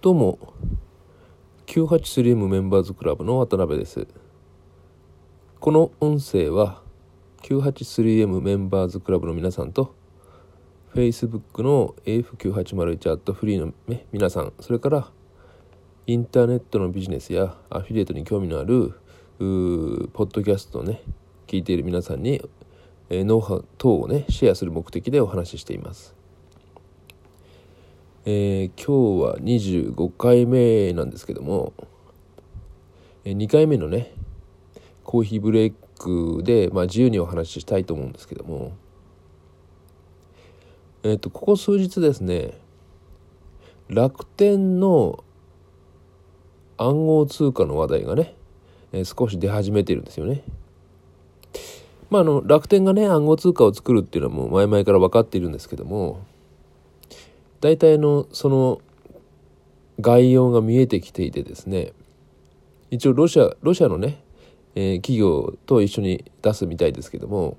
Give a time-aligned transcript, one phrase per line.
[0.00, 0.38] どうも。
[1.66, 4.06] 983M メンバーズクラブの渡辺です。
[5.58, 6.82] この音声は
[7.42, 9.96] 983M メンバーズクラブの皆さんと
[10.94, 13.74] Facebook の AF9801 アットフリーの、
[14.12, 15.10] 皆さんそれから
[16.06, 18.94] インターネットのビジネスやアフィリエイトに興味のある
[19.40, 19.44] ポ
[20.22, 21.02] ッドキャストをね
[21.48, 22.40] 聞いている皆さんに、
[23.10, 26.17] え、ノウハウ等をねシェアする目的でお話ししています。
[28.30, 31.72] えー、今日は25回目なんですけども、
[33.24, 34.12] えー、2回目のね
[35.02, 38.76] コーヒーブレイクで、まあ、自由にお話ししたいと思うんですけども
[41.04, 42.52] えっ、ー、とここ数日ですね
[43.88, 45.24] 楽天の
[46.76, 48.34] 暗号通貨の話題がね、
[48.92, 50.44] え、少し出始めてるんですよね。
[52.10, 56.20] まあ、あの楽天がね暗号通貨を作るっていうのはもう前々から分かっているんですけども
[57.60, 58.80] 大体のその
[60.00, 61.92] 概要が見えてきていてですね
[62.90, 64.22] 一応ロシアロシアのね、
[64.74, 67.58] えー、企業と一緒に出すみたいですけども、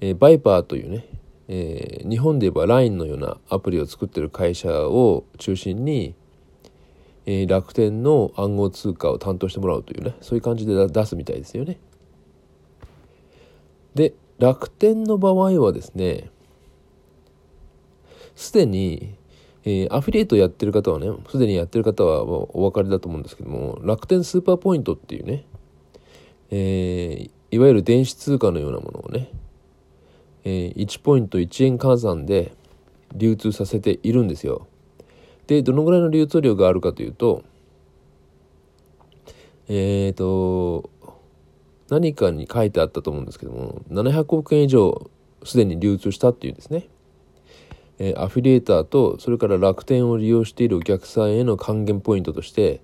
[0.00, 1.06] えー、バイパーというね、
[1.48, 6.14] えー、日本で言えば LINE のようなアプリを作ってる会社を中心に、
[7.24, 11.78] えー、楽天の暗号通貨を担当してもらうというねそういう感じで出すみたいですよね。
[13.94, 16.30] で楽天の場合はですね
[18.36, 19.16] すでに、
[19.64, 25.44] えー、アフィリエイトやってる方はねすでにやってる方はお分かりだと思うんですけども楽天スーパーポイントっていうね、
[26.50, 29.30] えー、いわゆる電子通貨のようなものをね、
[30.44, 32.52] えー、1ポイント1円換算で
[33.14, 34.68] 流通させているんですよ。
[35.46, 37.44] でどのぐらいの流通量があるかというと
[39.68, 40.90] えっ、ー、と
[41.88, 45.08] 何かに書いてあったと思うんですけども700億円以上
[45.44, 46.88] すでに流通したっていうですね
[47.98, 52.80] えアフィリエーターとそれから楽天を利用しているお客さんへの還元ポイントとして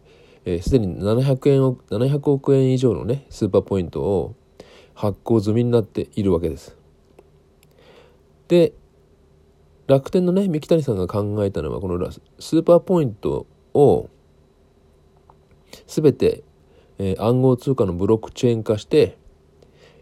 [0.62, 4.34] すで、に700円を700億円以上のねスーパーポイントを
[4.94, 6.76] 発行済みになっているわけです。
[8.48, 8.72] で
[9.86, 14.08] 楽天のね三木谷さんが考えたのはこのスーパーポイントを
[15.86, 16.44] 全て、
[16.98, 19.18] え、暗号通貨のブロックチェーン化して、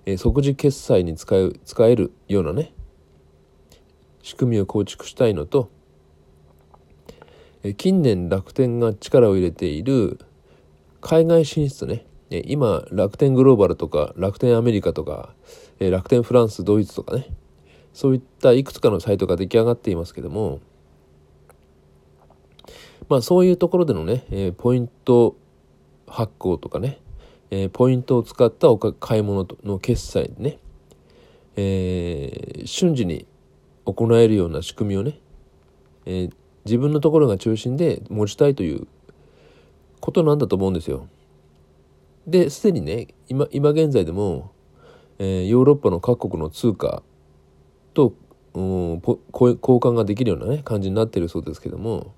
[0.06, 2.72] え、即時決済に使う使えるようなね
[4.22, 5.70] 仕組みを構築したいのと
[7.76, 10.18] 近年楽天が力を入れている
[11.02, 12.06] 海外進出ね。
[12.30, 15.34] 今楽天グローバルとか楽天アメリカとか
[15.78, 17.26] 楽天フランスドイツとかね。
[17.92, 20.60] そういったいくつかのサイトが出来上がっていますけども
[23.08, 25.36] まあそういうところでのねポイント
[26.06, 26.98] 発行とかね。
[27.72, 30.58] ポイントを使ったお買い物の決済ね、
[31.56, 33.26] えー、瞬時に
[33.92, 35.18] 行えるような仕組みをね、
[36.06, 36.32] えー、
[36.64, 38.86] 自分のところが中心で持ちたいという
[40.00, 41.08] ことなんだと思うんですよ。
[42.26, 44.52] で、すでにね、今、今現在でも、
[45.18, 47.02] えー、ヨーロッパの各国の通貨
[47.94, 48.14] と、
[48.54, 52.14] うん、交換ができるようなね、感じになってるそうですけども、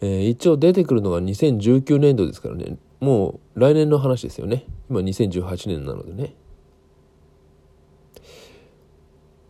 [0.00, 4.64] えー、一応出てくるのが2019年度ですからね、もう来年の話ですよね。
[4.90, 6.34] 今2018年なのでね。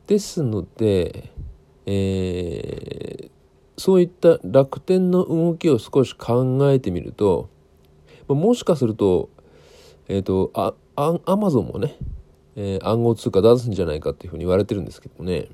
[0.06, 1.30] ですので、
[1.86, 3.30] えー、
[3.76, 7.48] そういった楽天の動きを少し考えてみると
[8.28, 9.28] もしかすると,、
[10.08, 11.96] えーと、あアマゾンもね、
[12.56, 15.48] えー、暗号通貨出すんじゃないかっていうふうに言われてるんですけどね、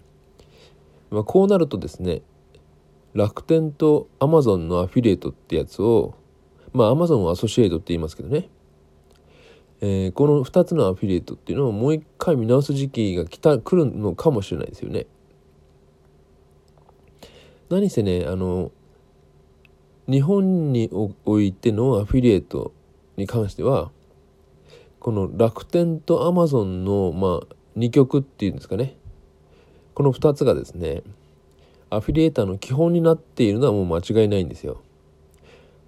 [1.11, 2.23] まあ、こうなるとですね
[3.15, 6.15] 楽天とアマゾンのアフィリエイトってやつを
[6.73, 8.49] まあアマゾンはアソシエイトって言いますけどね
[9.83, 15.07] えー、この2つのアフィリエイトっていうのをもう一回見直す時期が来た来るのかもしれないですよね。
[17.71, 18.73] 何せねあの
[20.09, 20.91] 日本に
[21.25, 22.73] おいてのアフィリエイト
[23.17, 23.91] に関しては
[24.99, 28.97] この楽天とアマゾンの、まあ、2極っていうんですかね
[29.95, 31.03] この2つがですね
[31.91, 34.81] アフィリエイターの基本になっているのはもう間違いないんですよ。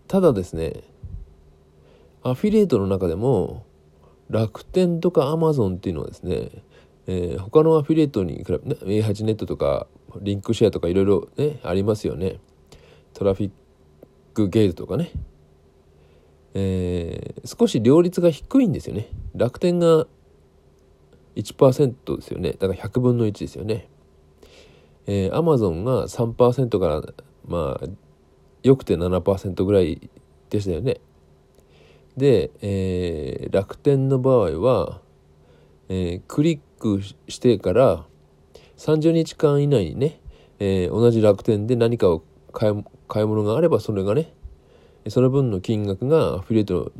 [0.09, 0.83] ただですね
[2.23, 3.65] アフィリエイトの中でも
[4.31, 6.51] 楽天とかアマゾンっていうのはですね、
[7.07, 9.87] えー、他のアフィリエイトに比べ、ね、A8 ネットとか
[10.21, 12.39] リンクシェアとかいろいろねありますよね。
[13.15, 13.51] トラフィッ
[14.35, 15.11] クゲートとかね、
[16.55, 19.09] えー、少し両立が低いんですよね。
[19.35, 20.07] 楽天が
[21.37, 22.53] 1%ですよね。
[22.53, 23.89] だから100分の1ですよね。
[25.07, 27.03] えー、アマゾンが3%から
[27.47, 27.87] まあ
[28.63, 30.11] よくて7%ぐらい
[30.51, 31.01] でしたよね。
[32.17, 35.01] で、えー、楽天の場合は、
[35.89, 38.05] えー、クリックしてから
[38.77, 40.21] 30日間以内にね、
[40.59, 42.23] えー、同じ楽天で何かを
[42.53, 44.33] 買い買い物があればそれがね
[45.09, 46.93] その分の金額がアフィリエイト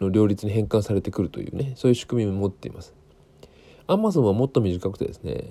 [0.00, 2.94] の両立に変換されてくるというねそういう仕組みを持っています。
[3.86, 5.44] アマゾンはもっと短くてですね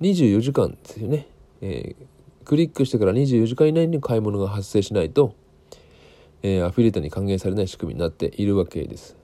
[0.00, 1.28] 24時間ですよね、
[1.60, 2.06] えー、
[2.44, 5.34] クリックしてから24時間以内に買い物が発生しないと、
[6.54, 9.16] え、アフィリエイトに還元されない仕組みになっているわけです。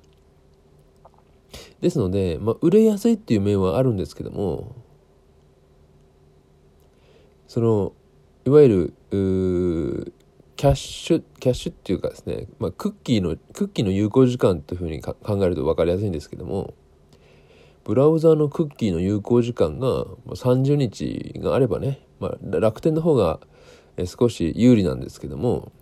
[1.82, 4.74] ですので、まあ、売れやすいっていう面はあるんですけども
[7.48, 7.92] その
[8.46, 10.12] いわゆる
[10.56, 16.72] キャッシュキャッシュっていうかですね、まあ、クッキーのクッキーの有効時間というふうに考えると分かりやすいんですけども
[17.84, 23.40] ブラウザーのクッキーの有効時間が30日があればね、まあ、楽天の方が
[24.06, 25.72] 少し有利なんですけども、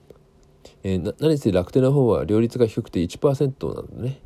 [0.82, 4.20] えー、何せ楽天の方は両立が低くて1%なのでね、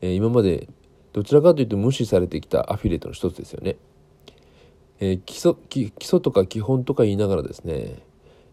[0.00, 0.68] えー、今まで
[1.12, 3.76] どちらかというと無視されてきたアフィリエイトの一つですよね。
[5.00, 8.02] えー、基礎基礎とか基本とか言いながらですね、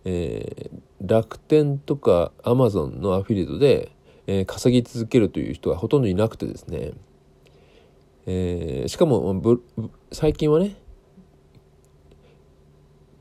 [0.05, 3.91] えー、楽天とかアマゾンのアフィリエイトで、
[4.27, 6.91] えー、稼ぎ続けるという人がほとんどいなくてですね、
[8.27, 9.41] えー、しかも
[10.11, 10.75] 最近はね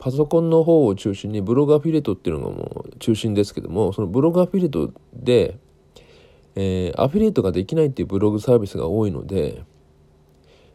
[0.05, 5.57] パソコンの方を中心にブログアフィリエイトっていうのがもう中心ですけどもそのブログアフィリエイトで、
[6.57, 9.65] えー、アフィリエイトができないっていうブログサービスが多いので、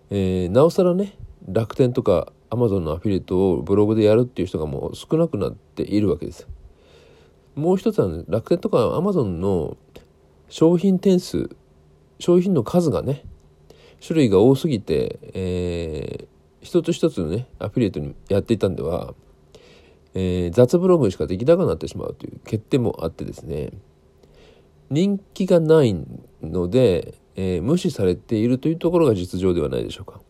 [0.09, 1.13] えー、なおさらね
[1.47, 6.47] 楽天とかアマゾンのアフィリエイトをブログでやるっていう人がもう少なくなっているわけです。
[7.53, 9.77] もう一つは、ね、楽天とかアマゾンの
[10.49, 11.55] 商品点数
[12.17, 13.23] 商品の数がね
[14.03, 16.38] 種類が多すぎて、えー、
[16.69, 19.15] 一つ一つのねアフィリエイトにやっていたんでは、
[20.13, 23.71] えー、雑ブログしかできなくなってしまうという欠点もあってですね
[24.91, 25.95] 人気がない
[26.43, 30.21] ので、えー、無視されているというところが実情ではないでしょうか。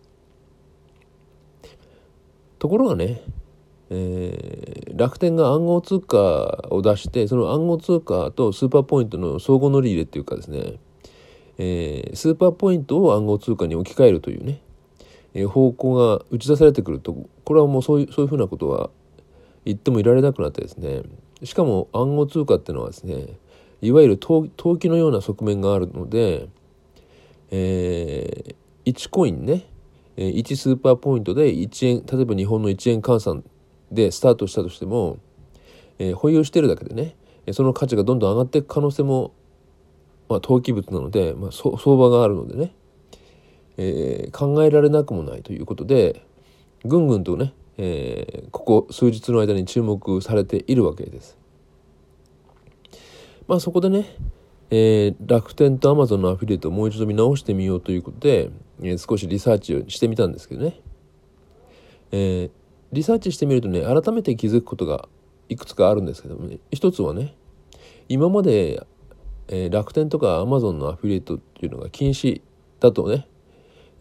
[2.58, 3.22] ところがね、
[3.90, 10.80] えー、楽天が暗号通貨を出してその暗号通貨とスーパーポイントの相互乗り入れっていうかですね、
[11.58, 14.62] えー、スーパーポイントを暗号通貨に置き換えるというね、
[15.34, 18.90] え、方向が打ち出されてくるとこれはもうそういうそういうふうなことは
[19.66, 21.04] 言ってもいられなくなってですね。
[21.44, 23.38] しかも暗号通貨っていうのはですね
[23.82, 26.50] いわゆる投機のような側面があるので、
[27.50, 29.66] えー、1コインね
[30.18, 33.44] 1スーパーポイントで1円例えば日本の1円換算
[33.90, 35.20] でスタートしたとしても、
[35.98, 37.16] えー、保有してるだけでね
[37.54, 39.34] その価値がどんどん上がっていく可能性も、
[40.28, 42.74] まあ、投機物なので、まあ、相場があるのでね、
[43.82, 46.22] えー、考えられなくもないということで
[46.84, 51.38] ぐんぐんとね、えー、ここ数日の間に注目されているわけです。
[53.48, 54.06] まあそこでね、
[54.70, 58.52] えー、楽天とアマゾンのアフィリエイトをもう一度見直してみようということで、
[58.84, 60.82] え、少しリサーチをしてみたんですけどね、
[62.12, 62.52] え、
[62.92, 65.08] リサーチしてみるとね改めて気づくことが
[65.48, 67.34] いくつかあるんですけどもね一つはね
[68.10, 68.86] 今まで、
[69.48, 72.42] え、楽天とかアマゾンのアフィリエイトっていうのが禁止
[72.82, 73.26] だとね、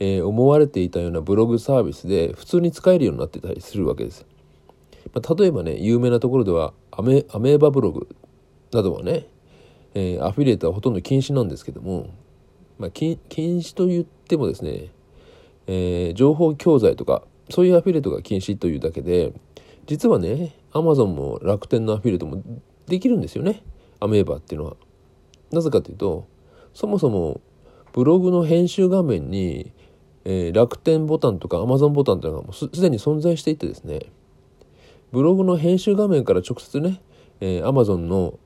[0.01, 4.27] えー、思われていたようなブログサービスで普通に使えるようになってたりするわけです。
[5.13, 8.09] まあ、例えばね有名なところではアメーバブログ
[8.73, 9.27] などはね
[9.95, 12.11] えー、アフィリエイトはほとんど禁止なんですけども、
[12.79, 14.91] まあ、禁止と言ってもですね、
[15.67, 19.33] えー、情報教材とかそういうアフィリエイトが禁止というだけで
[19.87, 22.43] 実はねアマゾンも楽天のアフィリエイトも
[22.87, 23.63] できるんですよね
[24.01, 24.77] アメーバっていうのは。
[25.51, 26.29] なぜかというと
[26.75, 27.41] そもそも
[27.93, 29.73] ブログの編集画面に、
[30.31, 34.01] えー、楽天ボタンとかアマゾンボタンというのがもうすでに存在していてですね
[35.11, 37.01] ブログの編集画面から直接ね
[37.41, 38.39] えー、Amazon の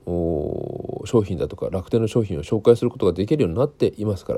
[1.06, 4.34] 商品だとか楽天の商品を紹介することができるようになっていますか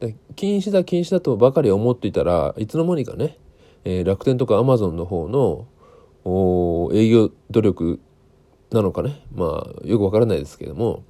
[0.00, 3.38] ら禁止だ禁止だとばかり思っていたらいつの間にかね、
[3.84, 5.68] えー、楽天とか Amazon の方の
[6.92, 8.00] 営業努力
[8.72, 11.04] なのかねまあよくわからないですけども、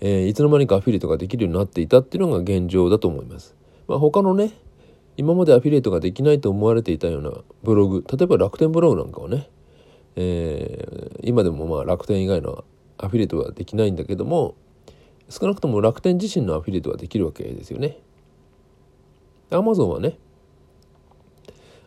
[0.00, 3.61] えー、いつの間にかアフィリエイトができるようになっていたっていうのが現状だと思います。
[3.88, 4.52] まあ、他のね
[5.16, 9.48] 今までアフィリエイトができないと思われていたようなブログ例えば楽天ブログなんかはね
[10.16, 12.64] えー、今でもまあ楽天以外の
[12.98, 14.54] アフィリエイトはできないんだけども
[15.28, 17.98] 少なくとも楽天自身のアフィリエイトはできるわけですよね。
[19.50, 20.18] アマゾンはね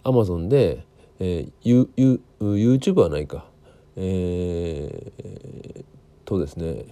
[0.03, 0.85] アマゾンで、
[1.19, 3.45] えー、ユユ YouTube はないか
[3.95, 5.83] えー、
[6.25, 6.85] とですね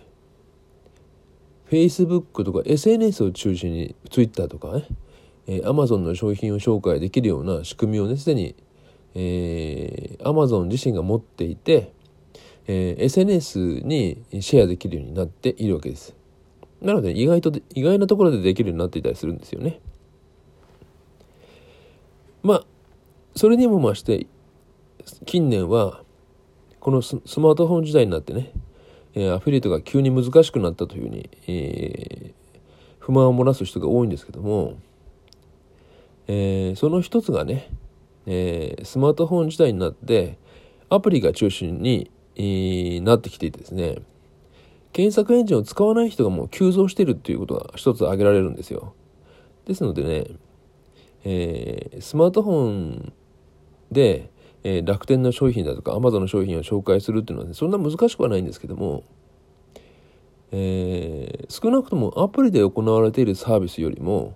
[1.73, 4.85] Facebook とか SNS を中心に Twitter とかね、
[5.47, 8.55] えー、Amazon の商品を紹介できるような仕組みをねすでに
[9.15, 11.93] えー、Amazon 自身が持っていて、
[12.67, 16.15] えー、SNS にシェアできるようになっているわけです。
[16.81, 19.79] なので意外と意外なところでできるようになっていたりするんですよね。
[22.41, 22.65] まあ
[23.35, 24.27] それにも増して
[25.25, 26.03] 近年は
[26.79, 28.51] このスマートフォン時代になってね、
[29.15, 32.33] え、アフィリエイトが急に難しくなったというふうに、え、
[32.99, 34.77] 不満を漏らす人が多いんですけども、
[36.27, 37.69] え、その一つがね、
[38.25, 40.37] え、スマートフォン時代になって
[40.89, 42.09] アプリが中心に、
[43.03, 43.97] なってきていてですね
[44.91, 48.93] 検索エンジンを使わない人がもう急増してるっていうことが一つ挙げられるんですよ。
[49.65, 50.25] ですのでね、
[51.23, 53.13] えー、スマートフォン
[53.91, 54.29] で、
[54.63, 59.03] えー、楽天の商品だとかアマゾンの商品を紹介するっていうのは、ね、そんな難しくはないんですけども、
[60.51, 64.35] えー、少なくともアプリで行われているサービスよりも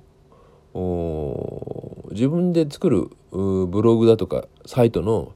[2.12, 5.34] 自分で作るブログだとかサイトの、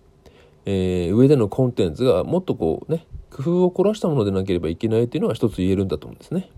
[0.66, 6.50] えー、上でのコンテンツがもっとこうね工夫を凝らしたものでなければいけないっていうのは一つ言えるんだと思うんですね。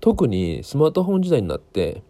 [0.00, 2.02] 特にスマートフォン時代になって、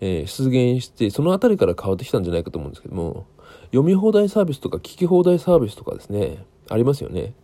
[0.00, 3.26] えー、出現してその辺りから変わってきたんじゃないかと思うんですけども
[3.70, 7.34] 読み放題サービスとか聞き放題サービスとかですねありますよね。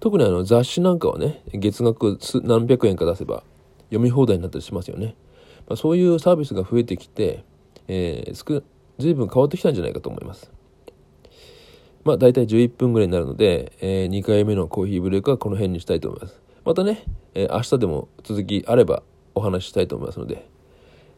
[0.00, 3.44] 特にあの雑誌なんかはね月額何百円か出せば
[3.84, 5.14] 読み放題になったりしますよね。
[5.68, 7.44] まあ、そういうサービスが増えてきて、
[7.86, 8.62] えー、
[8.98, 10.50] 随分変わってきたんじゃないかと思います。
[12.04, 16.40] まあ大体11分ぐらいになるので、えー、2回目のコーヒーブレイクはこの辺にしたいと思います。
[16.64, 19.02] またね、えー、明日でも続きあれば
[19.34, 20.48] お話ししたいと思いますので、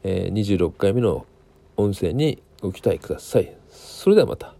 [0.03, 1.27] えー、26回目の
[1.77, 3.57] 音声にご期待ください。
[3.71, 4.54] それではまた。